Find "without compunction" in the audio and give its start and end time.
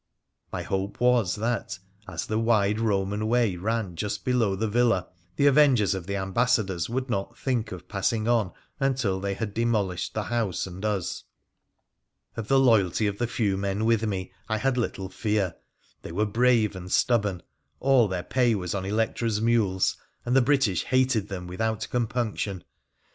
21.45-22.63